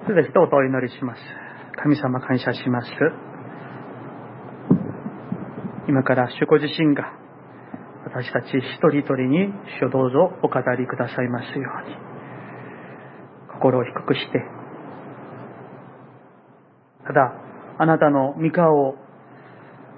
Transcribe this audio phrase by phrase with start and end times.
[0.00, 1.20] それでは一言お祈りします。
[1.82, 2.88] 神様感謝します。
[5.88, 7.12] 今から主ご自身が
[8.04, 11.96] 私たち一人一人に主をどうぞお語りくださいますように
[13.54, 14.44] 心を低くして
[17.06, 17.32] ただ
[17.78, 18.96] あなたの御顔を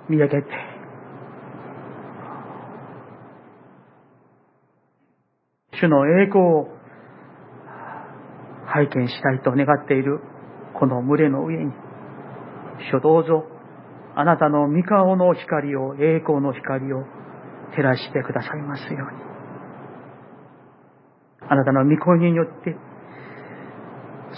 [0.09, 0.49] 見上げて
[5.73, 6.80] 主の栄光を
[8.73, 10.21] 拝見したいと願っている
[10.79, 11.73] この群れの上に
[12.93, 13.45] 主どうぞ
[14.15, 17.05] あなたの御顔の光を栄光の光を
[17.75, 19.31] 照らしてくださいますように。
[21.49, 22.77] あなたの御声によって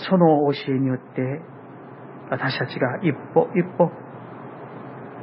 [0.09, 1.43] その教えによって
[2.31, 3.91] 私たちが一歩一歩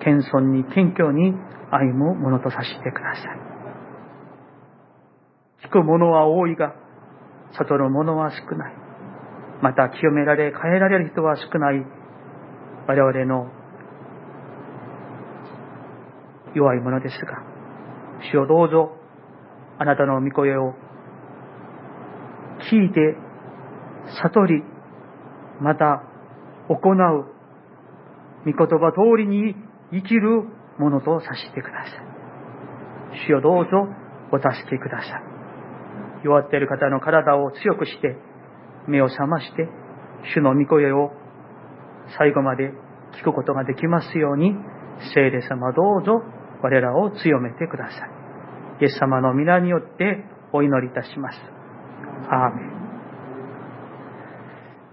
[0.03, 1.34] 謙遜に謙虚に
[1.72, 3.22] 歩むものとさせてくださ
[5.64, 5.67] い。
[5.67, 6.76] 聞く者は多いが
[7.58, 8.89] 悟る者は少ない。
[9.62, 12.00] また清められ変えられる人は少ない。
[12.88, 13.52] 我々の
[16.56, 17.44] 弱いものですが
[18.31, 18.97] 主をどうぞ
[19.78, 20.73] あなたの御声を
[22.72, 23.16] 聞いて
[24.23, 24.64] 悟り
[25.62, 26.02] また
[26.67, 27.25] 行う
[28.45, 29.56] 御言葉通りに
[29.91, 30.44] 生きる
[30.80, 32.09] ものとさせてください。
[33.28, 33.69] 主をどうぞ
[34.31, 35.23] お助けください。
[36.23, 38.17] 弱っている方の体を強くして
[38.90, 39.68] 目を覚まして
[40.34, 41.12] 主の御声を
[42.18, 42.72] 最後まで
[43.20, 44.54] 聞くことができますように
[45.14, 46.22] 聖霊様どうぞ
[46.62, 48.20] 我らを強めてください。
[48.81, 51.38] イエス様の皆によってお祈りいたします。
[52.30, 52.80] アーメン。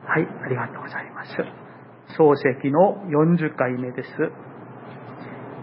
[0.07, 1.31] はい、ありがとうございます。
[2.19, 4.09] 漱石の40回目です。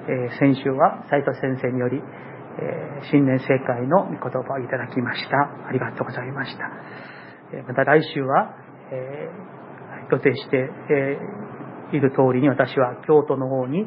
[0.06, 5.68] えー、先週は斉藤先生により、えー、新年正解の御言葉をいただきました。
[5.68, 6.70] ありがとうございました。
[7.68, 8.56] また来週は、
[8.92, 9.54] えー
[10.12, 11.18] 予定して、え
[11.96, 13.86] いる通りに私は京都の方に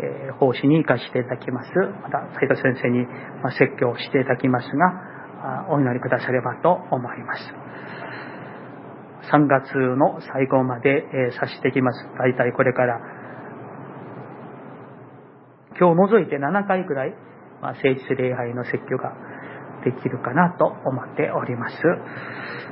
[0.00, 1.70] え奉仕に生かしていただきます。
[2.02, 3.06] また、斉藤先生に、
[3.42, 7.40] ま説教していただきますが、お祈りくださればと思います。
[9.32, 12.08] 3月の最後まで、えさしてきます。
[12.18, 13.00] 大体これから、
[15.78, 17.14] 今日除いて7回くらい、
[17.60, 19.12] まあ、聖地礼拝の説教が
[19.84, 21.76] できるかなと思っております。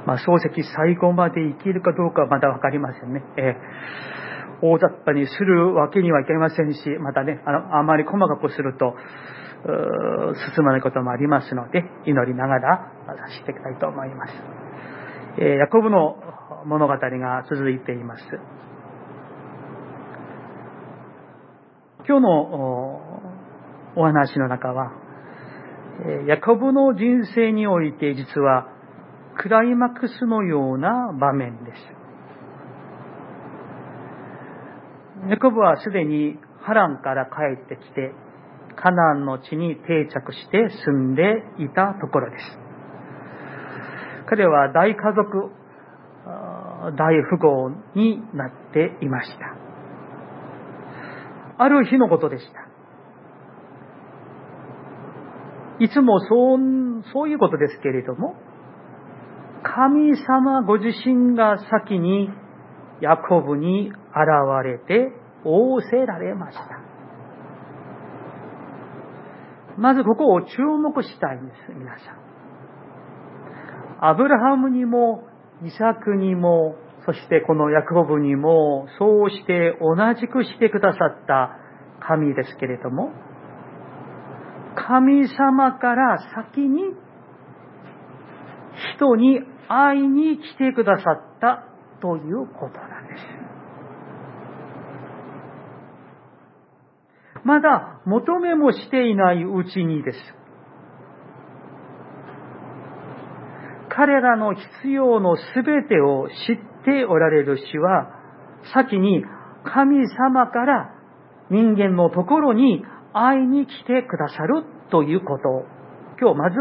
[0.06, 3.22] まあ、漱石最後まで生きるかどうかはまだわかりませんね。
[3.36, 4.22] えー
[4.62, 8.94] 大雑把にするわけにはいけませんし、またね、あの、あまり細かくすると、
[10.56, 14.32] 進まないこともありますので、祈りながらさせていきたいと思います。
[15.38, 16.16] えー、ヤコブの
[16.64, 18.22] 物語が続いています。
[22.06, 22.30] 今日の
[23.96, 24.92] お話の中は、
[26.26, 28.66] ヤコブの人生において実は
[29.36, 31.78] クライマックスのような場面です。
[35.28, 38.12] ヤコブはすでにハランから帰ってきて、
[38.75, 41.22] カナンの地に定着して住んで
[41.58, 42.58] いたところです。
[44.28, 45.50] 彼は大家族、
[46.97, 49.56] 大富豪になっていました。
[51.58, 52.71] ある日のことでした。
[55.80, 56.58] いつもそう
[57.12, 58.34] そういうことですけれども、
[59.62, 62.28] 神様ご自身が先に
[63.00, 63.96] ヤコブに現
[64.64, 65.12] れて
[65.44, 66.82] 仰せられました。
[69.78, 72.22] まずここを注目したいんです、皆さん。
[74.04, 75.24] アブラハムにも、
[75.64, 81.56] イサクにも、そしてこのヤコブにも、そうして同じくしてくださった
[82.00, 83.10] 神ですけれども、
[84.74, 86.82] 神様から先に
[88.96, 91.64] 人に会いに来てくださった
[92.00, 93.42] ということなんです。
[97.44, 100.18] まだ求めもしていないうちにです。
[103.88, 108.08] 彼らの必要のすべてを知っておられる主は、
[108.75, 109.25] 先に
[109.64, 110.94] 神様から
[111.50, 115.64] 人間のところに会いに来てくださるということを、
[116.20, 116.56] 今日まず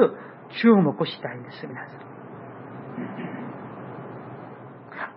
[0.62, 2.01] 注目したいんです、皆さん。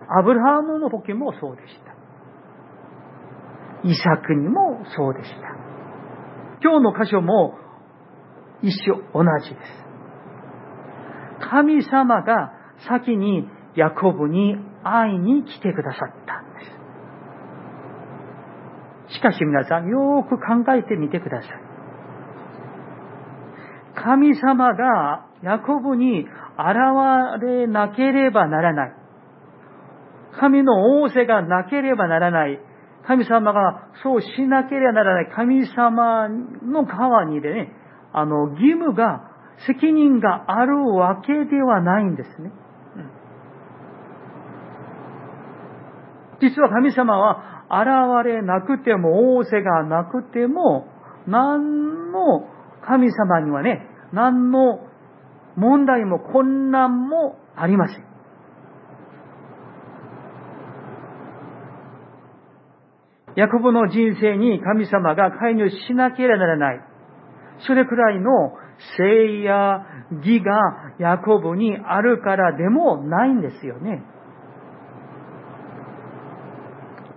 [0.07, 1.95] アブラハムの時もそうでした。
[3.87, 5.35] イサクにもそうでした。
[6.61, 7.57] 今日の箇所も
[8.61, 9.85] 一緒、同じです。
[11.49, 12.53] 神様が
[12.87, 16.44] 先にヤコブに会いに来てくださった。
[19.09, 21.51] しかし皆さん、よく考えてみてください。
[23.95, 26.29] 神様がヤコブに現
[27.41, 28.93] れなければならない。
[30.39, 32.59] 神の仰せがなければならない。
[33.07, 37.71] 神様がそうしなければならない神様の側にでね、
[38.11, 39.31] あの、義務が、
[39.67, 42.51] 責任があるわけではないんですね。
[46.41, 50.87] 実は神様は現れなくても、仰せがなくても、
[51.27, 52.47] 何の
[52.85, 54.79] 神様にはね、何の
[55.55, 58.05] 問題も困難もありません。
[63.35, 66.81] ヤコブの人生に神様が介入しなければならない。
[67.67, 68.29] それくらいの
[68.97, 69.85] 聖や
[70.23, 74.03] 義がヤコブにあるからでもないんですよね。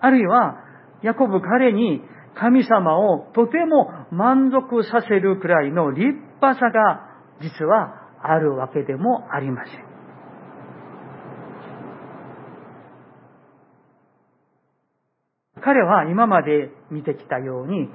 [0.00, 0.64] あるいは、
[1.02, 2.02] ヤコブ彼に
[2.34, 6.06] 神様をとても満足させるくらいの立
[6.40, 7.08] 派さが
[7.40, 9.88] 実はあるわけでもありません。
[15.60, 17.88] 彼は今まで見てきたように、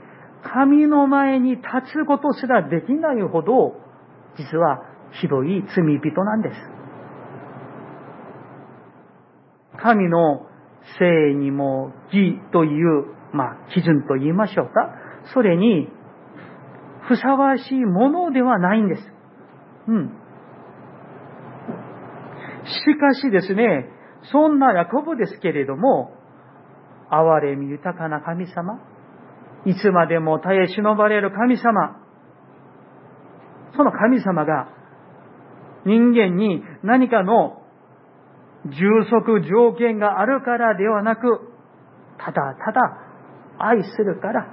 [0.44, 3.76] 神の前に立つことすらできないほど、
[4.38, 4.84] 実は
[5.22, 6.56] ひどい罪人なんです。
[9.82, 10.46] 神の
[11.00, 14.94] 性にも義という、まあ、基準と言いましょうか。
[15.34, 15.88] それに、
[17.08, 19.02] ふさわしいものではないんです。
[19.88, 20.12] うん。
[22.66, 23.90] しかしですね、
[24.32, 26.14] そんなヤコブですけれども、
[27.12, 28.80] 憐れみ豊かな神様、
[29.66, 31.98] いつまでも耐え忍ばれる神様、
[33.76, 34.70] その神様が
[35.86, 37.63] 人間に何かの
[38.66, 41.52] 充足条件があるからではなく、
[42.18, 42.98] ただただ
[43.60, 44.48] 愛するから、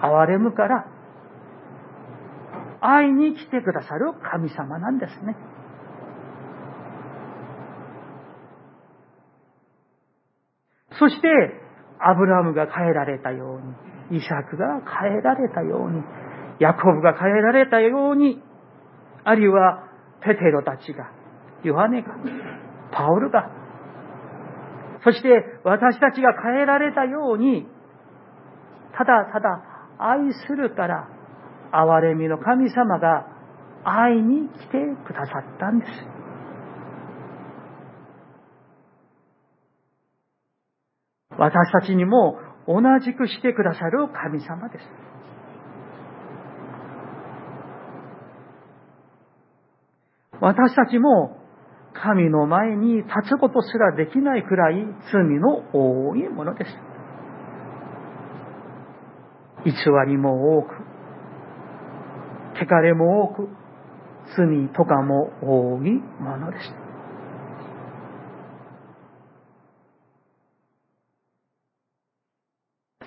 [0.00, 0.86] 憐れむから、
[2.80, 5.36] 愛に来てくださる神様なんですね。
[10.98, 11.28] そして、
[11.98, 13.58] アブラムが変えられたよ
[14.10, 16.02] うに、イサクが変えられたように、
[16.58, 18.42] ヤコブが変えられたように、
[19.24, 19.84] あるいは
[20.20, 21.10] ペテロたちが、
[21.64, 22.08] ヨハネが、
[22.92, 23.50] パウルが、
[25.04, 25.28] そして
[25.64, 27.66] 私たちが変えられたように、
[28.96, 29.62] ただただ
[29.98, 31.08] 愛するから、
[31.72, 33.26] 憐れみの神様が
[33.84, 35.90] 愛に来てくださったんです。
[41.38, 44.84] 私たちにも同じくしてくださる神様です。
[50.40, 51.39] 私たちも
[51.92, 54.74] 神の前に立つことすらできないくらい
[55.12, 56.70] 罪の多いものです。
[59.64, 59.72] 偽
[60.06, 60.68] りも多く、
[62.54, 63.48] 汚れも多く、
[64.36, 65.90] 罪とかも多い
[66.20, 66.90] ものです。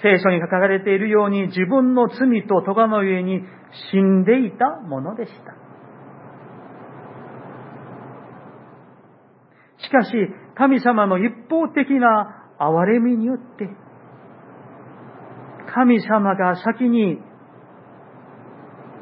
[0.03, 3.41] 聖書に書かれているように自分の罪と咎の上に
[3.91, 5.55] 死んでいたものでした。
[9.77, 10.11] しかし、
[10.55, 13.69] 神様の一方的な憐れみによって、
[15.73, 17.19] 神様が先に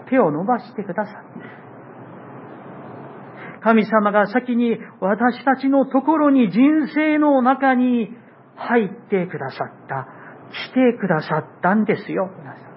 [0.10, 1.16] 手を伸ばしてくださっ
[3.60, 3.64] た。
[3.64, 8.10] 神様が先に私たちのところに人生の中に
[8.56, 10.08] 入ってくださった。
[10.52, 12.72] してくださったんですよ、皆さん。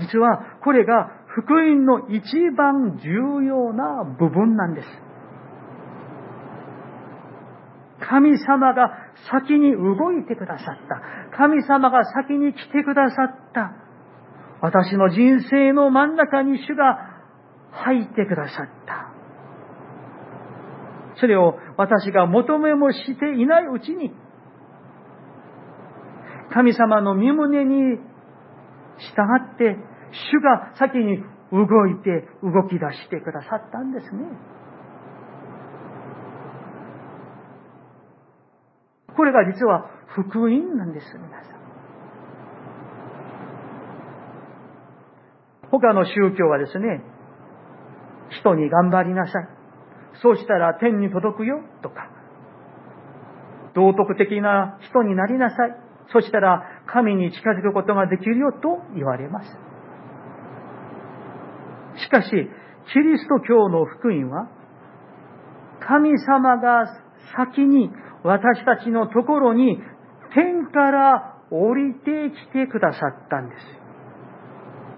[0.00, 2.22] 実はこれが福音の一
[2.56, 4.88] 番重要な部分なんです。
[8.08, 8.90] 神様が
[9.30, 11.36] 先に動いてくださった。
[11.36, 13.72] 神様が先に来てくださった。
[14.60, 16.98] 私の人生の真ん中に主が
[17.70, 19.12] 入ってくださった。
[21.20, 24.12] それを私が求めもしていないうちに
[26.50, 28.02] 神様の身胸に従
[29.54, 29.76] って、
[30.10, 31.18] 主が先に
[31.52, 34.24] 動いて動き出してくださったんですね。
[39.18, 41.58] これが実は福音なんです、皆さん。
[45.72, 47.02] 他の宗教はですね、
[48.30, 49.48] 人に頑張りなさい。
[50.22, 52.08] そうしたら天に届くよ、とか、
[53.74, 55.76] 道徳的な人になりなさい。
[56.12, 59.48] そしたら神に近づくことができるよと言われます。
[62.04, 62.36] しかし、キ
[63.00, 64.48] リスト教の福音は、
[65.80, 67.90] 神様が先に
[68.22, 69.78] 私たちのところに
[70.34, 73.62] 天から降りてきてくださったんです。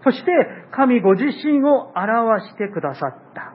[0.03, 0.31] そして
[0.73, 3.53] 神ご自身を表してくださった。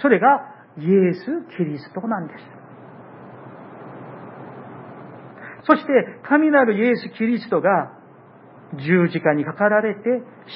[0.00, 2.56] それがイエス・キリストなんです。
[5.66, 7.92] そして、神なるイエス・キリストが
[8.74, 10.00] 十字架にかかられて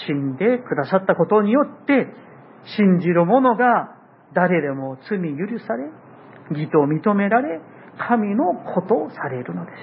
[0.07, 2.07] 死んでくださったことによって、
[2.77, 3.97] 信じる者が
[4.35, 5.91] 誰でも罪許され、
[6.51, 7.61] 義と認められ、
[7.99, 9.77] 神のことされるのです。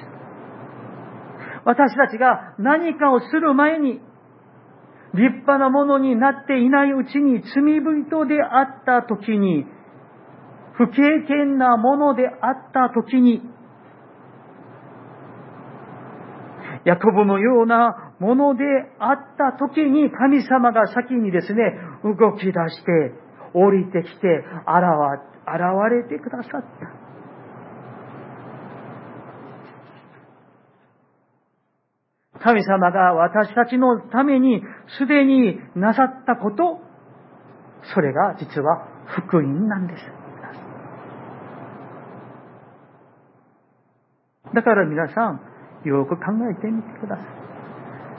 [1.66, 4.00] 私たちが何かをする前に、
[5.14, 9.66] 立派なものになっていないうちに罪人であった時に、
[10.74, 10.96] 不経
[11.28, 13.42] 験なものであった時に、
[16.86, 18.64] ヤコブのようなもので
[19.00, 22.54] あった時に神様が先にですね、動き出し
[22.86, 23.12] て
[23.54, 24.28] 降りてきて
[24.66, 27.08] 現現れてくださった。
[32.40, 34.62] 神様が私たちのために
[35.00, 36.80] すでになさったこと、
[37.94, 40.04] それが実は福音なんです。
[44.54, 45.42] だから皆さん、
[45.84, 47.26] よく考えてみてください。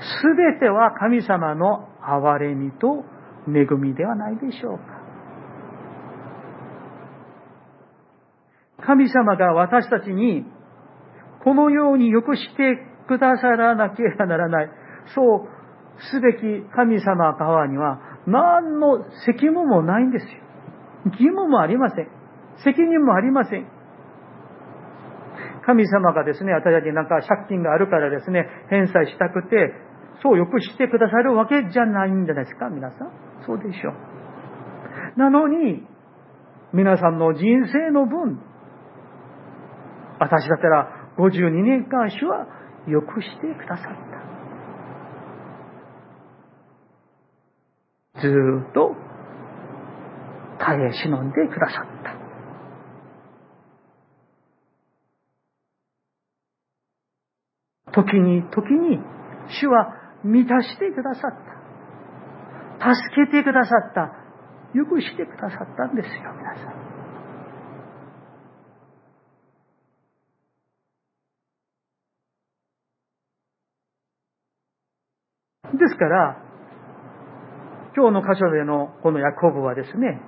[0.01, 3.05] すべては神様の憐れみと
[3.49, 4.98] 恵みではないでしょうか。
[8.89, 10.47] 神様が私たちに
[11.45, 14.71] このようによくしてくださらなければならない。
[15.15, 15.49] そう
[16.11, 16.41] すべき
[16.75, 20.31] 神様側には何の責務もないんですよ。
[21.05, 22.09] 義務もありません。
[22.65, 23.67] 責任もありません。
[25.67, 29.75] 神様がですね、私たちなんか借金があるからですね、返済したくて、
[30.23, 33.11] そうよくしてくださるわけじゃないんじゃないですか、皆さん。
[33.47, 35.19] そうでしょう。
[35.19, 35.87] なのに、
[36.73, 38.41] 皆さんの人生の分、
[40.19, 42.47] 私だったら52年間主は
[42.87, 43.87] よくしてくださっ
[48.15, 48.21] た。
[48.21, 48.27] ず
[48.69, 48.97] っと
[50.59, 52.19] 耐え忍んでくださった。
[57.93, 58.99] 時に時に
[59.61, 59.95] 主は
[60.25, 61.33] 満たしてくださっ
[62.81, 62.95] た。
[62.95, 64.13] 助けてくださった。
[64.75, 66.88] よくしてくださったんですよ、皆さん。
[75.99, 76.37] ですから、
[77.97, 80.21] 今日の箇所でのこのヤコブはですね、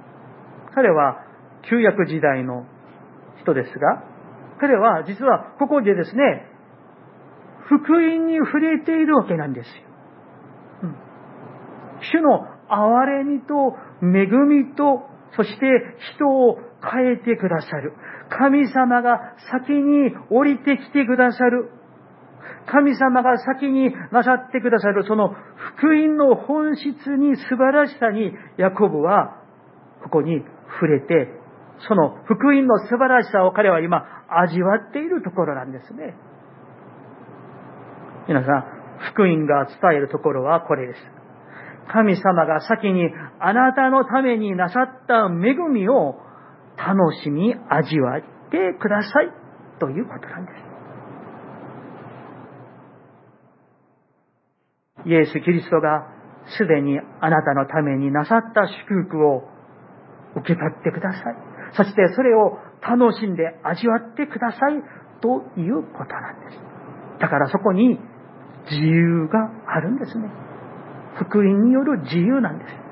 [0.74, 1.18] 彼は
[1.70, 2.66] 旧約時代の
[3.40, 4.02] 人ですが、
[4.60, 6.46] 彼は実はここでですね、
[7.68, 9.72] 福音に触れているわけなんですよ。
[10.82, 10.96] うん、
[12.00, 15.66] 主の憐れみと恵みと、そして
[16.16, 17.94] 人を変えてくださる。
[18.28, 19.20] 神様が
[19.52, 21.70] 先に降りてきてくださる。
[22.66, 25.34] 神様が先になさってくださるその
[25.76, 29.40] 福音の本質に素晴らしさにヤコブは
[30.02, 30.42] ここに
[30.80, 31.28] 触れて、
[31.88, 36.14] その福音の素晴らしさを彼は今味わっているところなんですね。
[38.28, 38.64] 皆さん、
[39.12, 41.00] 福音が伝えるところはこれです。
[41.92, 43.08] 神様が先に
[43.40, 46.14] あなたのためになさった恵みを
[46.76, 48.20] 楽しみ味わっ
[48.50, 49.32] てください
[49.80, 50.69] ということなんです。
[55.06, 56.06] イエス・キリストが
[56.58, 59.48] すでにあなたのためになさった祝福を
[60.36, 61.36] 受け取ってください。
[61.76, 64.82] そしてそれを楽しんで味わってください
[65.20, 66.58] ということなんです。
[67.20, 67.98] だからそこに
[68.70, 70.28] 自由があるんですね。
[71.16, 72.90] 福音による自由なんです。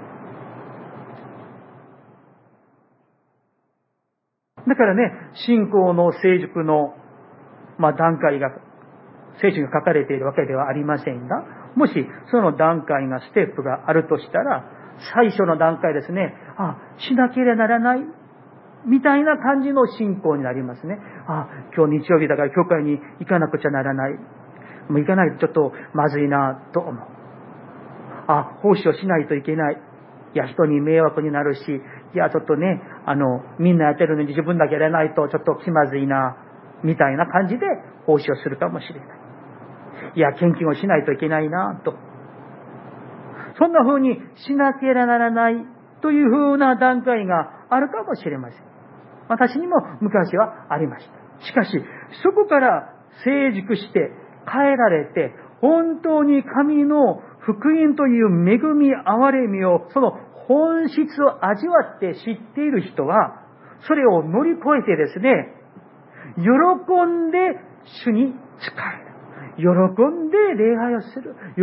[4.68, 5.12] だからね、
[5.46, 6.94] 信仰の成熟の、
[7.78, 8.50] まあ、段階が、
[9.40, 11.44] 聖書が書かれているわけではありませんが、
[11.78, 11.92] もし
[12.32, 14.64] その段階が、ステップがあるとしたら、
[15.14, 18.00] 最初の段階ですね、あ、しなければならない、
[18.84, 20.98] みたいな感じの信仰になりますね。
[21.28, 24.12] あ、今日日曜日だから教会に行かなくちゃならない。
[24.88, 26.94] もう行かないとちょっとまずいなと思う。
[28.26, 29.80] あ、奉仕をしないといけない。
[30.34, 31.60] いや、人に迷惑になるし、
[32.14, 36.36] いや、ちょっとね、あの、みんなやってるのに自分だけやらないとちょっと気まずいな、
[36.82, 37.66] みたいな感じで
[38.06, 39.17] 奉仕をするかもしれない。
[40.14, 41.94] いや、献金をしないといけないな、と。
[43.58, 45.56] そんな風にしなければならない
[46.00, 48.62] という風な段階があるかもしれません。
[49.28, 51.06] 私にも昔はありまし
[51.40, 51.46] た。
[51.46, 51.70] しかし、
[52.22, 54.10] そこから成熟して
[54.50, 60.12] 変えられて、本当に神の福音という恵み、憐れみを、その
[60.46, 63.42] 本質を味わって知っている人は、
[63.86, 65.54] それを乗り越えてですね、
[66.36, 66.42] 喜
[67.06, 67.38] んで
[68.04, 69.07] 主に仕える。
[69.58, 71.34] 喜んで礼拝をする。
[71.56, 71.62] 喜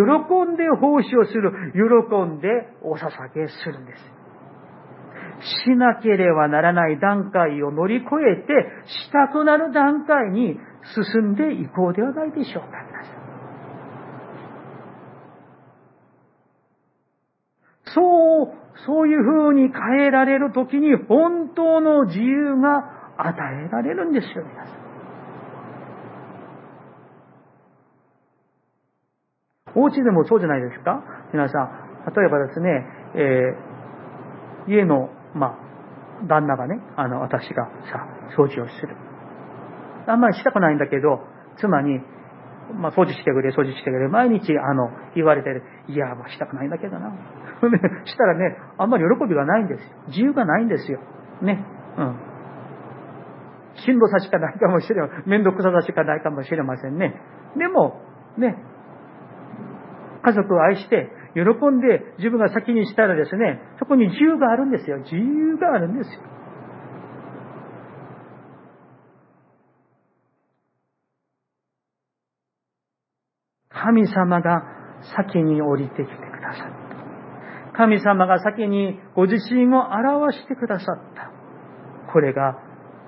[0.51, 1.51] んで奉仕をする。
[1.73, 2.47] 喜んで
[2.81, 4.25] お捧げするんです。
[5.65, 8.53] しなければならない段階を乗り越えて、
[8.85, 10.59] したくなる段階に
[11.13, 13.25] 進んでいこうではないでしょうか、皆さん。
[17.93, 18.53] そう、
[18.85, 24.84] そういう風に変えられるときに本当の自由が与えられるんですよ、皆さん。
[29.75, 31.03] お家でもそうじゃないですか？
[31.33, 38.95] 皆さん、例えばですね、えー、家の、まあ、旦那がね、あの、私がさ、掃除をする。
[40.07, 41.19] あんまりしたくないんだけど、
[41.59, 41.99] 妻に、
[42.73, 45.63] まあ、掃除してくれ、掃除してくれ、毎日、あの、言われてる。
[45.87, 47.11] いや、まあ、したくないんだけどな。
[48.05, 49.87] したらね、あんまり喜びがないんですよ。
[50.07, 50.99] 自由がないんですよ。
[51.41, 51.63] ね。
[51.97, 52.15] うん。
[53.75, 55.23] しんどさしかないかもしれません。
[55.25, 57.19] めんどくささしかないかもしれませんね。
[57.57, 57.99] でも、
[58.37, 58.55] ね、
[60.25, 64.97] 家族を愛して、喜んで自分が先にしたらですね、そこに自由があるんですよ。
[64.99, 66.21] 自由があるんですよ。
[73.69, 74.63] 神様が
[75.15, 76.09] 先に降りてきてく
[76.41, 77.77] ださった。
[77.77, 81.29] 神様が先にご自身を表してくださった。
[82.11, 82.57] これが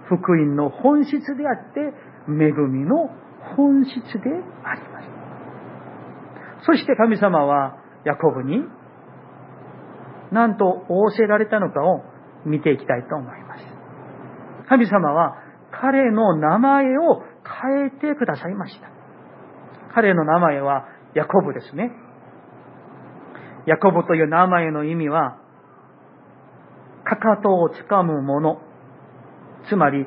[0.08, 1.80] 福音の本質であって、
[2.28, 3.10] 恵みの
[3.56, 4.30] 本質で
[4.64, 4.97] あります。
[6.68, 8.60] そして神様はヤコブに
[10.34, 12.04] 何と仰せられたのかを
[12.46, 13.64] 見ていきたいと思います。
[14.68, 15.38] 神様は
[15.72, 17.24] 彼の名前を
[17.64, 18.90] 変えてくださいました。
[19.96, 21.92] 彼の名前はヤコブですね。
[23.66, 25.40] ヤコブという名前の意味は、
[27.06, 28.62] かかとをつかむもの、
[29.70, 30.06] つまり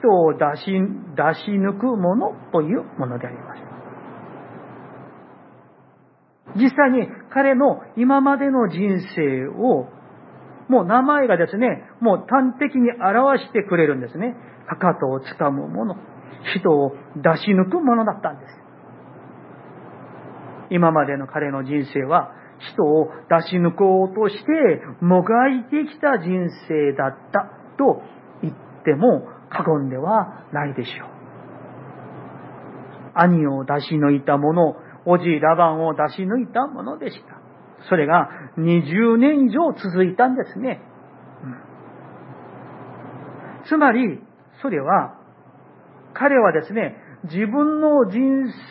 [0.00, 3.79] 人を出し出し抜くものというものであります。
[6.56, 8.78] 実際に彼の今までの人
[9.14, 9.88] 生を、
[10.68, 14.36] もう名前がですね、もう端的に表してくれるんですね。
[14.68, 15.96] かかとをつかむもの、
[16.54, 18.52] 人を出し抜くものだったんです。
[20.70, 22.32] 今までの彼の人生は、
[22.72, 28.02] 人を出し抜こうとしてもがいてきた人生だったと
[28.42, 31.20] 言っても過言ではないでしょう。
[33.14, 34.76] 兄を出し抜いた者、
[35.10, 37.40] おじいラバンを出し抜いたものでした。
[37.88, 40.80] それが20年以上続いたんですね。
[41.42, 41.56] うん、
[43.66, 44.20] つまり、
[44.62, 45.16] それは、
[46.14, 48.20] 彼はですね、自分の人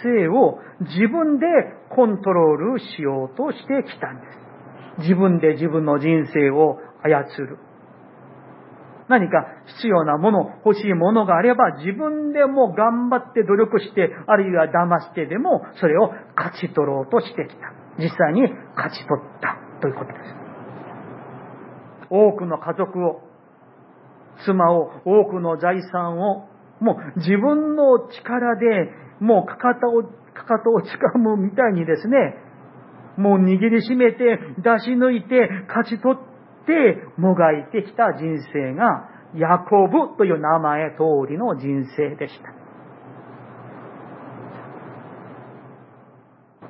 [0.04, 1.46] 生を自分で
[1.90, 4.40] コントロールしようとしてきたんです。
[5.00, 7.58] 自分で自分の人生を操る。
[9.10, 9.48] 何か
[9.80, 17.74] 必要なもの、欲しいものがあれば、自分でも頑張って努力して、あるいは騙してでも、それを勝ち取ろうとしてきた。
[17.98, 18.44] 実際に
[18.76, 20.36] 勝ち取ったということです。
[22.12, 23.22] 多くの家族を、
[24.46, 26.48] 妻を、多くの財産を、
[26.80, 32.36] もう自分の力で、もうかかとを、かかとを掴むみたいにですね、
[33.18, 36.29] もう握りしめて、出し抜いて、勝ち取っ
[36.70, 42.54] てもがいてきた人生が、ヤコブという名前通りの人生でした。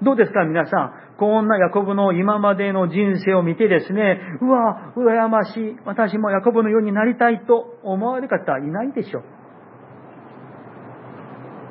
[0.02, 0.94] どうですか皆さん？
[1.20, 5.76] こんなヤコブの今までの人生を見てですね、うわ、羨ましい。
[5.84, 9.24] 私もヤコブのようになりたいと思われる方はいないでしょう。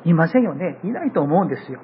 [0.05, 0.77] いませんよね。
[0.83, 1.79] いないと思うんですよ。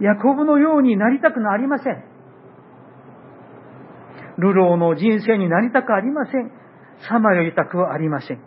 [0.00, 2.02] ヤコブのようになりたくなりません。
[4.38, 6.50] 流浪の人生になりたくありません。
[7.08, 8.40] さまよいたくはありません。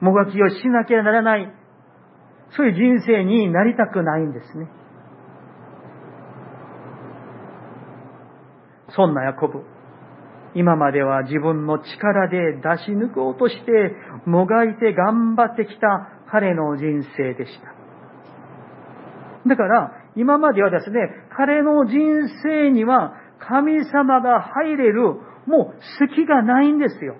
[0.00, 1.52] もがきをしなきゃならない、
[2.56, 4.68] そういう人生になりたくないんですね。
[8.90, 9.64] そんなヤコブ。
[10.54, 17.74] 今までは自分の力で出し抜こうとして、もがいて頑張ってきた彼の人生でした。
[19.48, 20.98] だから、今まではですね、
[21.36, 21.98] 彼の人
[22.42, 25.14] 生には神様が入れる、
[25.46, 27.16] もう隙がないんですよ。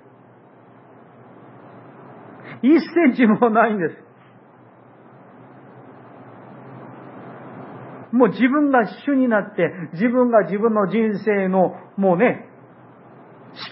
[2.63, 4.05] 一センチもないんです。
[8.15, 12.49] もう自分が主になって、自分が自分の人生の、もうね、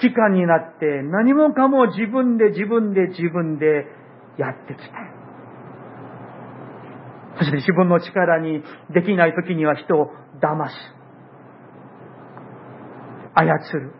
[0.02, 3.86] 指揮官になって、何もかも自分で自分で自分で
[4.38, 5.11] やってきた。
[7.38, 10.74] そして自分の力にできない時には人を騙す。
[13.34, 13.92] 操る。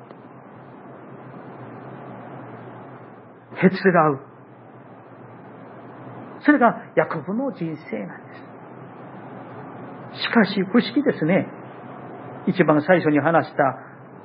[3.57, 4.21] へつらう。
[6.45, 8.35] それがヤコブの人生なんで
[10.19, 10.23] す。
[10.23, 11.47] しかし不思議ですね。
[12.47, 13.79] 一番最初に話した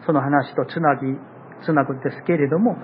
[0.05, 1.17] その話とつなぎ、
[1.63, 2.77] つなぐんですけれども、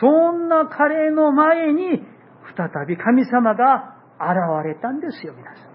[0.00, 2.02] そんな彼の前に
[2.56, 5.68] 再び神様が現れたんですよ、皆さん。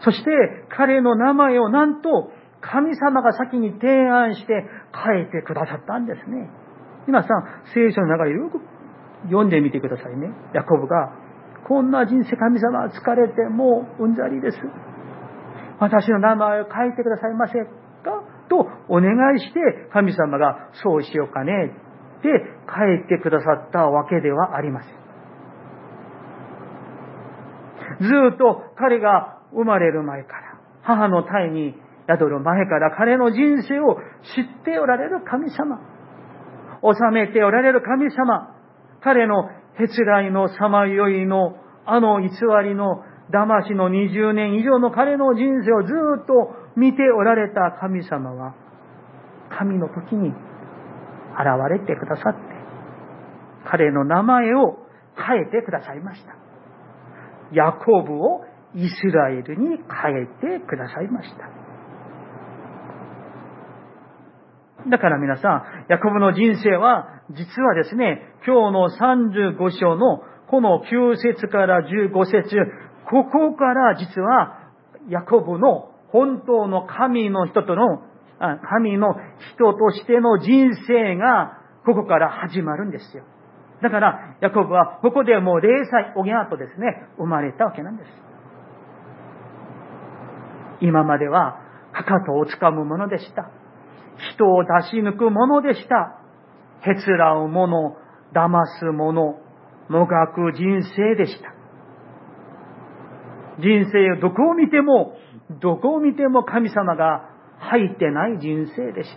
[0.00, 0.30] そして
[0.68, 2.30] 彼の名前をなんと
[2.60, 6.48] 神様が先に提案して変えてくださったんですね。
[7.06, 8.60] 皆さん、聖書の中でよく
[9.24, 10.30] 読んでみてくださいね。
[10.54, 11.12] ヤコブが、
[11.66, 14.58] こんな人生神様は疲れてもううんざりです。
[15.80, 17.54] 私の名前を変えてくださいませ
[18.04, 18.22] か？
[18.48, 19.60] とお願いして
[19.92, 21.52] 神様がそうしようかね
[22.18, 22.28] って
[22.68, 24.98] 変えてくださったわけではありません。
[28.00, 31.74] ずっと彼が生まれる前から、母の胎に
[32.08, 33.96] 宿る前から彼の人生を
[34.34, 35.80] 知っておられる神様、
[36.82, 38.54] 治めておられる神様、
[39.02, 42.28] 彼のへつらいのさまよいのあの偽
[42.64, 48.54] りの騙しの20年以上の彼の人生をずっと見ておられた神様は、
[49.50, 50.36] 神の時に現
[51.70, 52.47] れてくださっ、
[53.64, 54.78] 彼の名前を
[55.16, 56.34] 変えてくださいました。
[57.52, 58.44] ヤコブを
[58.74, 61.68] イスラエルに変えてくださいました。
[64.88, 72.56] だから皆さん、ヤコブの人生は、実はですね、今日の35章のこの9節から15節、
[73.10, 74.70] ここから実は、
[75.08, 78.02] ヤコブの本当の神の人との、
[78.70, 79.14] 神の
[79.56, 83.24] 人としての人生が、ここから始まるんですよ。
[83.82, 88.10] だから、ヤコブは、ここでもう0歳おぎゃとですね、生まれたわけなんです。
[90.80, 91.60] 今までは、
[91.92, 93.50] かかとをつかむものでした。
[94.34, 96.18] 人を出し抜くものでした。
[96.80, 97.96] へつらうもの、
[98.34, 99.38] 騙すもの、
[99.88, 101.54] もがく人生でした。
[103.60, 105.16] 人生をどこを見ても、
[105.60, 109.10] どこを見ても神様が入ってない人生でし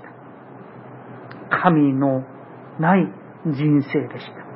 [1.49, 1.57] た。
[1.63, 2.23] 神の
[2.79, 3.07] ない
[3.45, 4.50] 人生でした。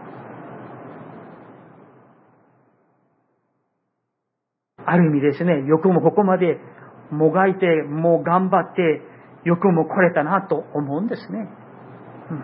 [4.85, 6.59] ある意味ですね、よくもここまで
[7.11, 9.01] もがいて、もう頑張って、
[9.43, 11.49] よくも来れたなと思うんですね。
[12.31, 12.43] うん、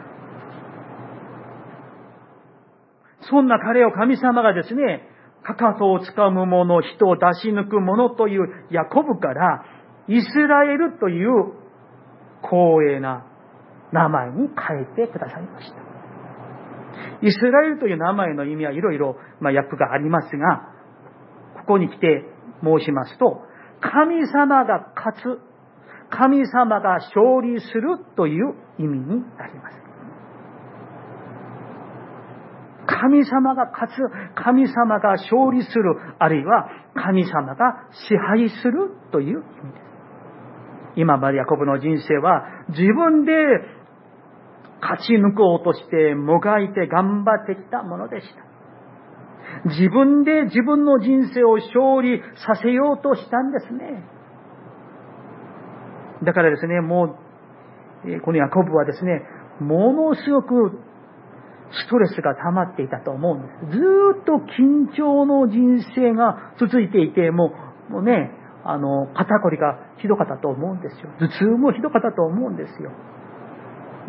[3.29, 5.07] そんな彼を神様がですね、
[5.43, 9.65] かかとをつかむ者、人を出し抜く者というヤコブから、
[10.07, 11.53] イスラエルという
[12.41, 13.25] 光栄な
[13.91, 15.91] 名前に変えてくださいました。
[17.21, 20.69] イスラエルという名前の意味はいろいろ、まあ、訳がありますが、
[21.71, 22.25] ここに来て
[22.61, 23.43] 申しますと、
[23.79, 25.39] 神様が勝つ
[26.09, 29.07] 神様が勝利するという意味に
[29.37, 29.77] なります。
[32.85, 33.95] 神様が勝つ、
[34.35, 39.81] 神様が勝利する、あるいは神様が支配するという意味です。
[40.97, 43.31] 今までヤコブの人生は自分で
[44.81, 48.50] 勝ち抜こうとしてもがいて頑張ってきたものでした。
[49.65, 54.03] 自分で自分の人生を勝利させようとしたんですね。
[56.23, 57.15] だからですね、も
[58.05, 59.21] う、このヤコブはですね、
[59.59, 60.79] ものすごく
[61.71, 63.77] ストレスが溜まっていたと思うんです。
[63.77, 63.79] ず
[64.21, 67.53] っと緊張の人生が続いていて、も
[67.89, 68.31] う、もうね、
[68.63, 71.09] あの、肩こりがひどかったと思うんですよ。
[71.19, 72.91] 頭痛もひどかったと思うんですよ。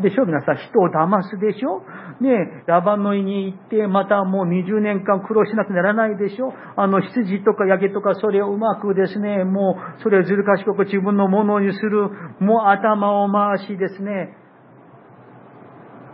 [0.00, 0.24] でしょ？
[0.24, 1.82] 皆さん、人を騙すでしょ？
[2.22, 6.54] ねラバノイに行って、またもう20年間苦労しなくならないでしょ？
[6.76, 12.08] あの、羊とかヤゲとかそれをうまくですね、もう、それをずる賢く自分のものにする、
[12.40, 14.36] もう頭を回しですね、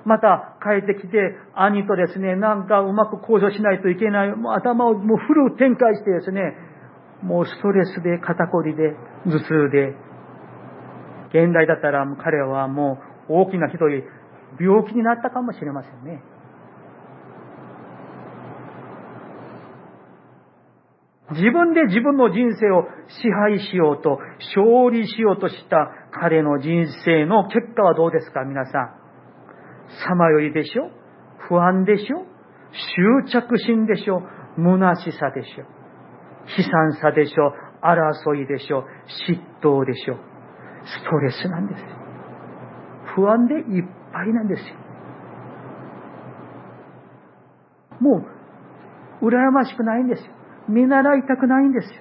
[0.04, 6.56] また帰ってきて、兄とですね、なんかうまく交渉しないといけない、もう頭をもうフル展開してですね、
[7.22, 9.94] もうストレスで肩こりで、頭痛で、
[11.28, 14.02] 現代だったら彼はもう大きなひどい
[14.60, 16.22] 病気になったかもしれませんね。
[21.30, 24.18] 自分で自分の人生を支配しようと、
[24.56, 28.44] 勝利しようとした彼の人生の結果はどうですか？
[28.44, 28.94] 皆さん。
[30.08, 30.90] さまよいでしょ？
[31.48, 32.24] 不安でしょ？
[32.72, 34.22] 執着心でしょ？
[34.56, 35.64] 虚しさでしょ？
[36.56, 37.52] 悲惨さでしょ？
[37.82, 38.86] 争いでしょ？
[39.28, 40.16] 嫉妬でしょ？
[40.84, 41.97] ストレスなんです。
[43.18, 44.76] 不安でいっぱいなんですよ。
[48.00, 48.24] も
[49.20, 50.31] う、羨ましくないんですよ。
[50.68, 51.94] 見習いたくないんですよ。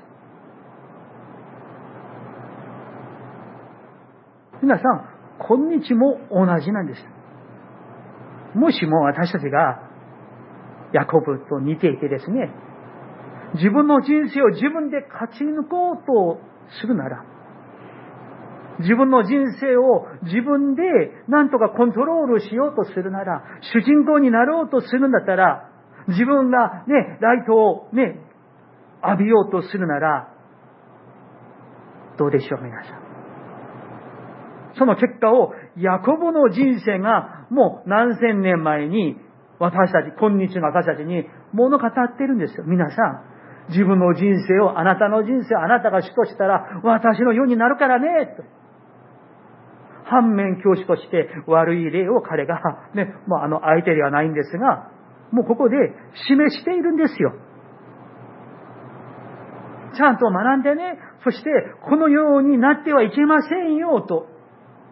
[4.62, 7.02] 皆さん、今日も同じなんです。
[8.54, 9.80] もしも私たちが、
[10.94, 12.54] ヤコブと似ていてですね、
[13.56, 16.40] 自分の人生を自分で勝ち抜こうと
[16.80, 17.26] するなら、
[18.80, 20.84] 自分の人生を自分で
[21.28, 25.70] 何とかコントロールしようとするなら、主人公になろうとするんだったら、
[26.08, 28.20] 自分がね、ライトをね、
[29.04, 30.34] 浴びようとするなら、
[32.18, 33.08] どうでしょう、皆さん。
[34.78, 39.18] その結果を、ヤコブの人生がもう何千年前に
[39.60, 42.64] 私たち、今日の私たちに物語ってるんですよ。
[42.66, 43.38] 皆さん。
[43.70, 48.44] 自分の人生を、あなたの人生あなたが主としたら、私のようになるからね、と。
[50.10, 52.60] 反面教師として悪い例を彼が、
[52.96, 54.90] ね、もうあの相手ではないんですが、
[55.32, 55.76] もうここで
[56.28, 57.34] 示しているんですよ。
[59.94, 61.50] ちゃんと学んでね、そして
[61.82, 64.28] このようになってはいけませんよと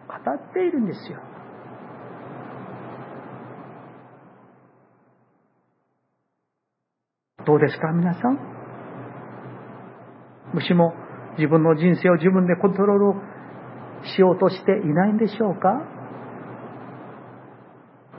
[0.08, 1.18] 語っているんですよ。
[7.46, 8.38] どうですか皆さん？
[10.52, 10.94] もしも
[11.38, 13.35] 自分の人生を自分でコントロール
[14.04, 15.82] しようとしていないんでしょうか？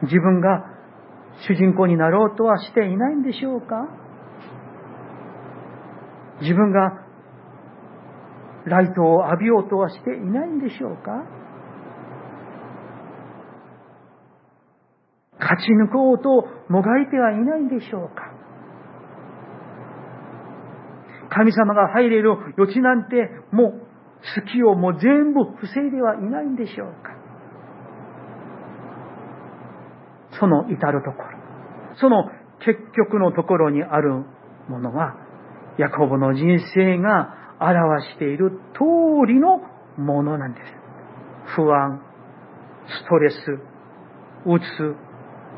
[0.03, 0.63] 自分が
[1.47, 3.87] 主人公になろうとはしていないんでしょうか？
[6.41, 7.03] 自分が
[8.65, 11.23] ライトを浴びようとはしていないんでしょうか？
[15.39, 16.29] 勝ち抜こうと
[16.69, 18.33] もがいてはいないんでしょうか？
[21.29, 23.86] 神様が入れる余地なんてもう
[24.21, 27.17] 月をもう全部防いではいないんでしょうか
[30.39, 31.37] その至るところ、
[31.99, 34.23] その結局のところにある
[34.69, 35.15] ものは、
[35.77, 39.61] ヤコブの人生が表している通りの
[39.97, 40.63] ものなんです。
[41.55, 42.01] 不安、
[42.87, 43.35] ストレス、
[44.45, 44.63] うつ、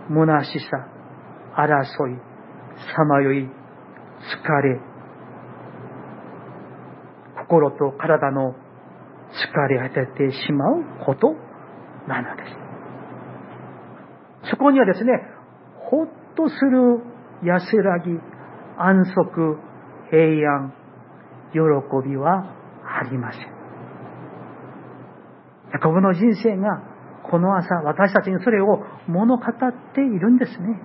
[0.10, 0.88] 虚しさ、
[1.56, 2.18] 争い、
[2.96, 4.80] さまよい、疲れ、
[7.50, 8.54] 心と体の
[9.32, 11.34] 疲れ果ててしまうこと
[12.08, 12.44] なので
[14.44, 14.52] す。
[14.52, 15.12] そこにはですね、
[15.90, 17.02] ほっとする
[17.44, 18.12] 安らぎ、
[18.78, 19.58] 安息、
[20.12, 20.74] 平安、
[21.52, 21.60] 喜
[22.08, 22.54] びは
[22.86, 23.42] ありません。
[25.74, 26.84] ヤコブの人生が
[27.30, 29.48] この朝私たちにそれを物語っ
[29.94, 30.80] ているんですね。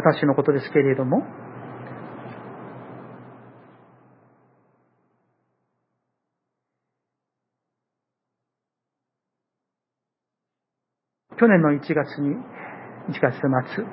[0.00, 1.22] 私のことですけれども、
[11.38, 12.34] 去年の1月に、
[13.10, 13.84] 1月末、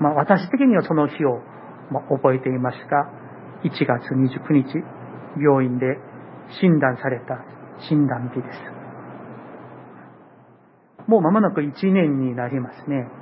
[0.00, 1.40] まあ私的にはその日を、
[1.92, 3.08] まあ、覚えていますが、
[3.62, 4.82] 1月29日、
[5.40, 5.98] 病院で
[6.60, 7.44] 診断された
[7.88, 8.58] 診断日です。
[11.06, 13.19] もう間もなく1年になりますね。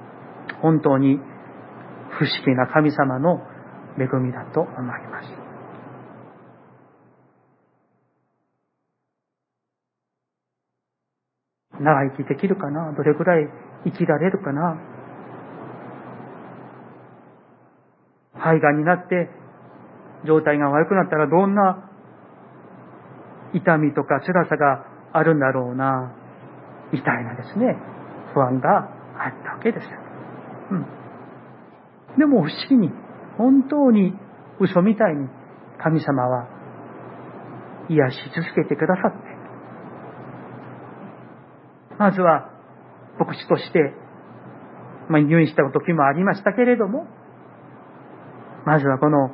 [0.60, 3.40] 本当に不思議な神様の
[3.98, 5.28] 恵みだと思います。
[11.80, 12.92] 長生きできるかな？
[12.92, 13.48] どれくらい
[13.84, 14.76] 生きられるかな？
[18.34, 19.30] 肺がんになって
[20.26, 21.88] 状態が悪くなったらどんな
[23.54, 26.12] 痛みとか辛さがあるんだろうな、
[26.92, 27.76] みたいなですね、
[28.34, 29.86] 不安があったわけです。
[32.18, 32.76] でも不思議。
[32.76, 32.90] に、
[33.36, 34.12] 本当に
[34.60, 35.28] 嘘みたいに
[35.82, 36.48] 神様は
[37.88, 39.18] 癒し続けてくださって、
[41.98, 42.50] まずは
[43.18, 43.94] 牧師として、
[45.08, 47.06] まあ、入院した時もありましたけれども、
[48.66, 49.30] まずはこの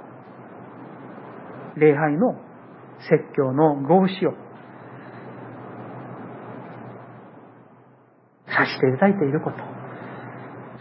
[1.76, 2.36] 礼拝の
[3.00, 4.32] 説教の合詞を
[8.46, 9.83] させていただいていること。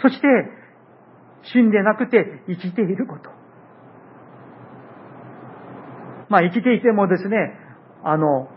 [0.04, 0.28] そして、
[1.44, 3.30] 死んでなくて生きていること。
[6.28, 7.58] まあ生きていてもですね、
[8.04, 8.50] あの、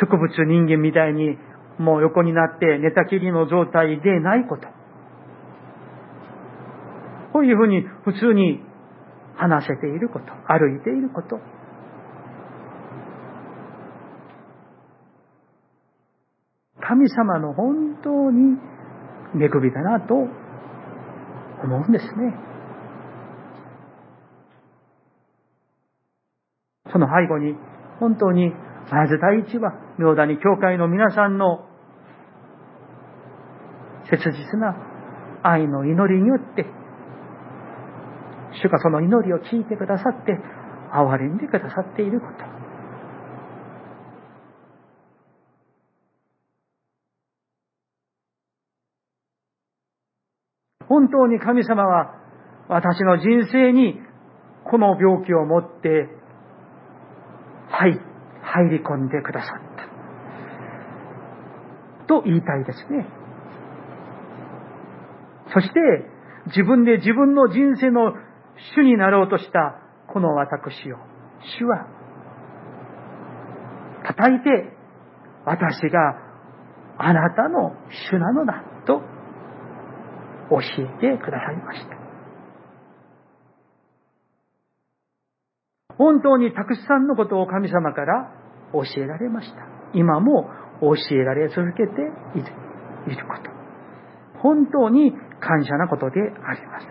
[0.00, 1.36] 植物人間みたいに
[1.78, 4.68] もう横になって寝たきりの状態でないこと。
[7.32, 8.60] こういうふうに普通に
[9.34, 11.40] 話せていること、歩いていること。
[16.80, 18.58] 神様の本当に
[19.42, 20.26] 恵みだなと思
[21.86, 22.34] うんですね。
[26.90, 27.54] その背後に
[28.00, 28.52] 本当に
[28.90, 31.66] まず第一は明谷教会の皆さんの
[34.10, 34.74] 切実な
[35.42, 36.64] 愛の祈りによって
[38.62, 40.32] 主がその祈りを聞いてくださって
[40.92, 42.57] 憐れんでくださっていること。
[50.88, 52.14] 本当に神様は
[52.68, 54.00] 私の人生に
[54.64, 56.08] この病気を持って、
[57.70, 58.00] はい、
[58.42, 59.86] 入り込んでくださった。
[62.06, 63.06] と言いたいですね。
[65.52, 65.74] そして、
[66.46, 68.14] 自分で自分の人生の
[68.76, 69.80] 主になろうとした
[70.12, 70.96] この私を、
[71.60, 71.88] 主は、
[74.04, 74.76] 叩いて、
[75.44, 76.28] 私が
[76.98, 77.76] あなたの
[78.10, 78.64] 主なのだ、
[80.50, 81.96] 教えてくださいました。
[85.96, 88.32] 本当にたくさんのことを神様から
[88.72, 89.56] 教えられました。
[89.94, 90.48] 今も
[90.80, 91.92] 教えられ続けて
[92.38, 92.68] いる
[93.08, 93.50] いること。
[94.40, 96.86] 本当に感謝なことであります。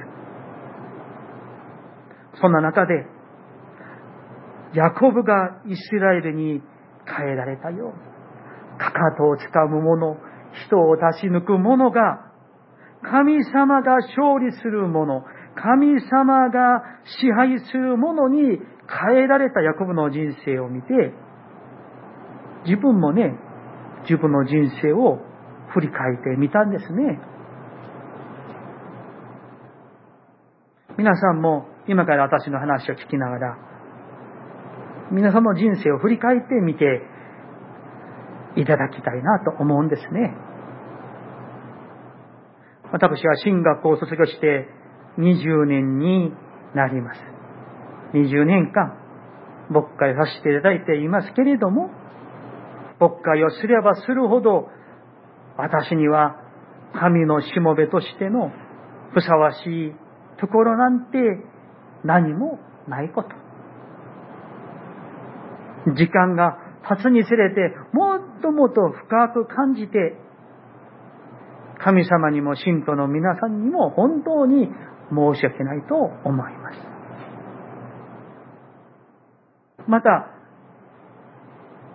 [2.42, 3.06] そんな中で、
[4.74, 6.62] ヤコブがイスラエルに
[7.06, 7.94] 変えられたように、
[8.78, 10.18] かかとをつかむ者、
[10.68, 12.27] 人を出し抜く者が、
[13.04, 15.24] 神様が勝利する者、
[15.56, 16.84] 神様が
[17.20, 18.42] 支配する者に
[18.88, 21.14] 変えられたヤコブの人生を見て、
[22.66, 23.36] 自分もね、
[24.04, 25.20] 自分の人生を
[25.74, 27.20] 振り返ってみたんですね。
[30.98, 33.58] 皆さんも今から私の話を聞きながら、
[35.12, 37.02] 皆さんの人生を振り返ってみて
[38.56, 40.36] いただきたいなと思うんですね。
[42.92, 44.68] 私は進学校を卒業して
[45.18, 46.32] 20年に
[46.74, 47.20] なります。
[48.14, 48.98] 20年間、
[49.70, 51.90] 牧会させていただいていますけれども、
[53.00, 54.70] 牧会をすればするほど、
[55.58, 56.38] 私には
[56.94, 58.52] 神のしもべとしての
[59.14, 59.94] ふさわしい
[60.40, 61.18] ところなんて
[62.04, 63.30] 何もないこと。
[65.96, 70.16] 時間が経つにつれて、もっともっと深く感じて、
[71.84, 74.68] 神様にも信徒の皆さんにも本当に
[75.10, 76.80] 申し訳ないと思います。
[79.88, 80.28] また、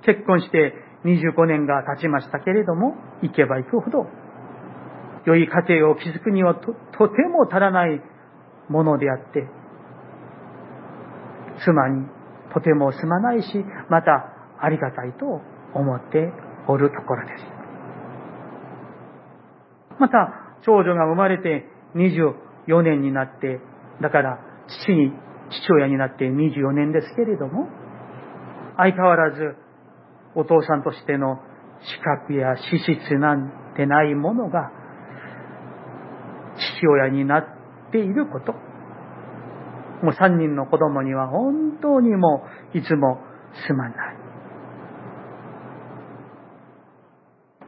[0.03, 4.07] 結婚して25年が経ちましたけれども、行けば行くほど、
[5.27, 6.73] 良い家庭を築くにはと
[7.09, 8.01] ても足らない
[8.68, 9.47] ものであって、
[11.64, 12.07] 妻に
[12.53, 15.40] とてもすまないし、またありがたいと
[15.75, 16.33] 思って
[16.66, 17.62] おるところです。
[19.99, 23.61] また、長女が生まれて24年になって、
[24.01, 24.39] だから
[24.85, 25.13] 父に、
[25.51, 27.69] 父親になって24年ですけれども、
[28.77, 29.57] 相変わらず
[30.35, 31.39] お父さんとしての
[31.81, 34.71] 資格や資質なんてないものが
[36.81, 37.45] 父親になっ
[37.91, 38.53] ていること。
[40.03, 43.21] もう三人の子供には本当にもういつも
[43.67, 44.17] すまない。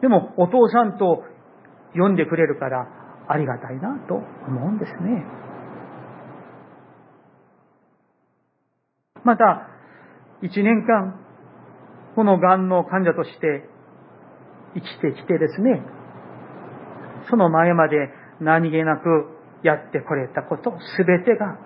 [0.01, 1.23] でもお父さんと
[1.95, 2.87] 呼んでくれるから
[3.29, 5.25] ありがたいなと思うんですね。
[9.25, 9.69] また、
[10.43, 11.19] 一年間、
[12.15, 13.69] この癌の患者として
[14.75, 15.83] 生きてきてですね、
[17.31, 19.27] その前まで何気なく
[19.63, 21.59] やってこれたこと、すべてが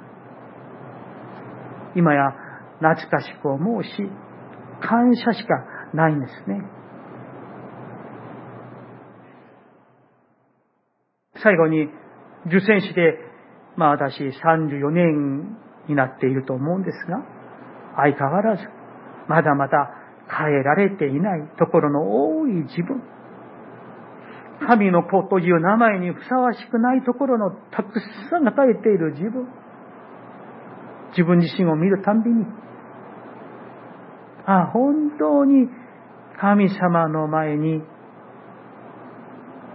[1.97, 2.33] 今や
[2.81, 3.91] 懐かしく思うし、
[4.81, 6.63] 感謝しかないんですね。
[11.43, 11.89] 最後に、
[12.47, 13.19] 受選して、
[13.77, 15.57] まあ私34年
[15.89, 17.25] になっていると思うんですが、
[17.97, 18.63] 相変わらず、
[19.29, 19.91] まだまだ
[20.29, 23.03] 変えられていないところの多い自分、
[24.67, 29.49] 神の子という名前にふさわしくないところのたくさんが耐えている自分、
[31.11, 32.45] 自分自身を見るたんびに、
[34.47, 35.69] あ、本当に
[36.41, 37.83] 神様の前に、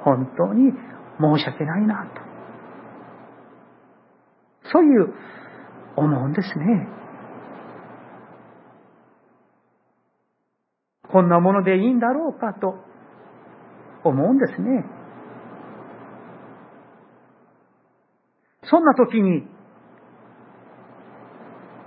[0.04, 0.74] 本当に
[1.20, 2.22] 申し訳ないなと。
[4.72, 5.14] そういう
[5.96, 6.88] 思うんですね。
[11.12, 12.76] こんなものでいいんだろうかと
[14.04, 14.86] 思うんですね。
[18.64, 19.44] そんな時に、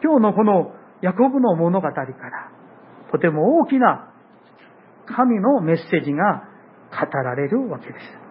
[0.03, 0.73] 今日のこの
[1.03, 2.07] ヤコブの物語から、
[3.11, 4.13] とても大きな
[5.07, 6.45] 神のメッセージが
[6.91, 8.26] 語られるわけです。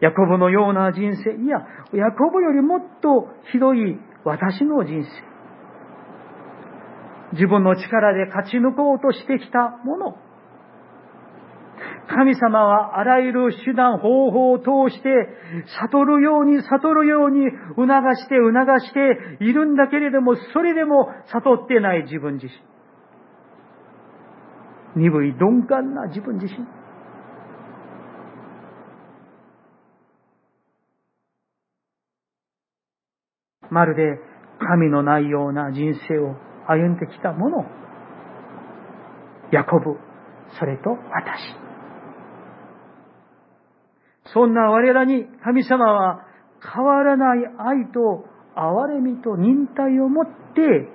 [0.00, 1.58] ヤコブのような人生、いや、
[1.92, 5.30] ヤコブよりもっとひどい私の人生。
[7.32, 10.16] 自分の力で勝ち抜こうとしてきたもの。
[12.08, 15.08] 神様はあらゆる手段、方法を通して、
[15.88, 17.86] 悟るように、悟るように促
[18.16, 18.92] して、促し
[19.38, 22.52] ているんだけれども、それでも悟ってない自分自身。
[24.96, 26.66] 鈍い鈍感な自分自身。
[33.70, 34.20] まるで
[34.58, 36.34] 神のないような人生を
[36.66, 37.64] 歩んできた者、
[39.52, 39.96] ヤコブ、
[40.58, 41.70] それと私。
[44.32, 46.26] そんな我らに神様は
[46.62, 48.24] 変わらない愛と
[48.56, 50.88] 憐れみと忍耐を持って、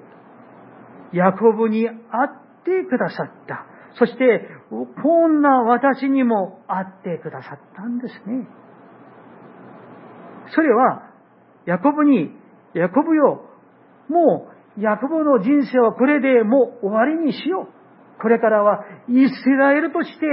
[1.14, 1.96] ヤコブに会っ
[2.64, 3.66] てくださった。
[3.98, 8.48] そして、こんな私にも会ってくださったんですね。
[10.54, 11.12] それは、
[11.66, 12.32] ヤコブに、
[12.76, 13.46] ヤコブよ、
[14.10, 18.22] もう、ヤコブの人生はこれでもう終わりにしよう。
[18.22, 20.26] これからはイスラエルとして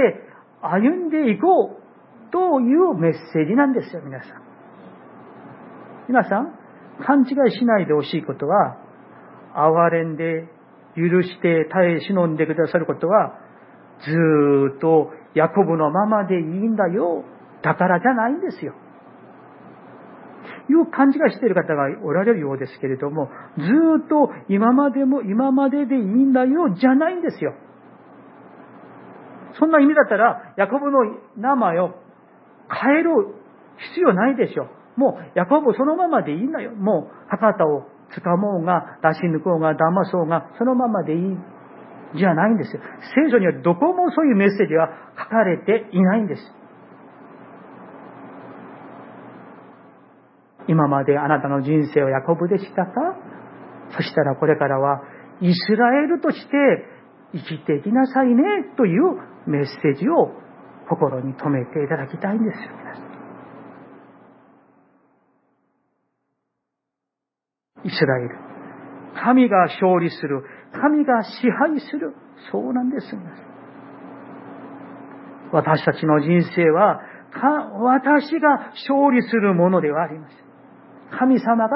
[0.61, 4.41] 歩んでいこうというメッセージなんですよ、皆さん。
[6.09, 6.53] 皆さん、
[7.05, 8.77] 勘違いしないでほしいことは、
[9.55, 10.49] 憐れんで、
[10.95, 13.39] 許して耐え忍んでくださることは、
[13.99, 17.23] ずっとヤコブのままでいいんだよ。
[17.61, 18.73] だからじゃないんですよ。
[20.69, 23.63] いう勘違いしている方がおられるようですけれども、ず
[24.05, 27.53] っと今までも今まででいいんだよ、じゃないんですよ。
[29.59, 30.99] そんな意味だったら、ヤコブの
[31.37, 31.93] 名前を
[32.69, 33.09] 変える
[33.93, 34.67] 必要ないでしょ。
[34.95, 36.71] もう、ヤコブそのままでいいんだよ。
[36.71, 37.83] もう、博多を
[38.15, 41.37] 掴もうが、出し抜こうが、騙そうが、そのままでいい。
[42.15, 42.81] じゃないんですよ。
[43.15, 46.41] 聖書にはどこもそういうメッセージは書かれていないんです。
[50.67, 52.91] 今まであなたの人生はヤコブでしたか？
[53.95, 55.01] そしたらこれからは
[55.41, 56.51] イスラエルとして
[57.33, 58.41] 生きていきなさいね
[58.77, 59.01] という
[59.45, 60.31] メッセージを
[60.89, 62.69] 心に留めていただきたいんですよ、
[67.85, 68.37] イスラエル。
[69.15, 70.43] 神が勝利する。
[70.71, 72.15] 神が支配する。
[72.51, 73.15] そうなんです。
[75.51, 77.01] 私たちの人生は、
[77.79, 80.42] 私が勝利するものではありません。
[81.19, 81.75] 神様が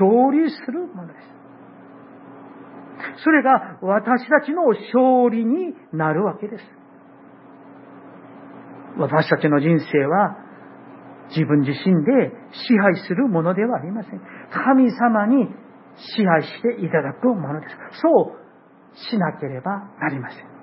[0.00, 1.36] 勝利するものです。
[3.24, 6.64] それが私たちの勝利になるわけです。
[8.98, 10.36] 私たちの人生は
[11.28, 14.20] 自分自身で支配するものではありません。
[14.50, 15.48] 神様に
[15.96, 17.76] 支配していただくものです。
[18.00, 18.46] そう
[19.10, 20.55] しなければなりません。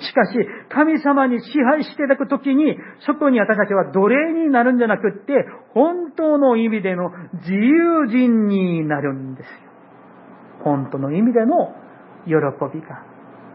[0.00, 0.38] しかし、
[0.68, 5.32] 神様に支配していただくときに、そこに私たちは奴隷になるんじゃなくって、
[5.74, 9.52] 本当の意味での自由人になるんですよ。
[10.62, 11.74] 本当の意味での
[12.26, 12.34] 喜
[12.72, 13.04] びが、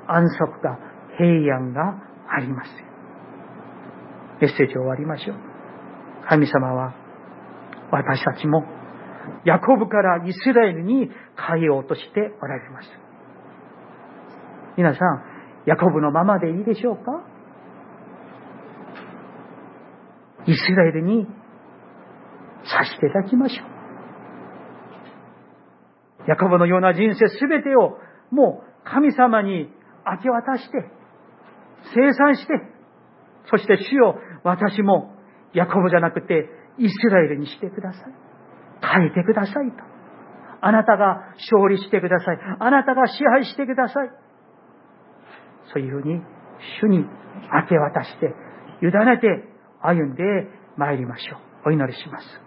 [0.07, 0.79] 安息が、
[1.17, 2.69] 平安があります。
[4.41, 5.37] メッセージを終わりましょう。
[6.27, 6.93] 神様は、
[7.91, 8.65] 私たちも、
[9.45, 12.89] ヤコブからイスラエルに変えようとしておられます。
[14.75, 15.32] 皆さん、
[15.65, 17.23] ヤコブのままでいいでしょうか？
[20.45, 21.25] イスラエルに
[22.65, 23.67] さしていただきましょう。
[26.29, 27.97] ヤコブのような人生すべてを
[28.31, 29.69] もう神様に
[30.05, 30.89] 明け渡して、
[31.95, 32.53] 生産して、
[33.49, 35.13] そして主よ、私も
[35.53, 38.03] ヤコブじゃなくてイスラエルにしてください。
[38.81, 39.77] 変えてくださいと。
[40.61, 42.39] あなたが勝利してください。
[42.59, 44.09] あなたが支配してください。
[45.71, 46.21] そういうふうに
[46.81, 47.05] 主に明
[47.69, 48.33] け渡して、
[48.81, 49.27] 委ねて
[49.81, 50.23] 歩んで
[50.77, 51.69] まいりましょう。
[51.69, 52.42] お祈りします。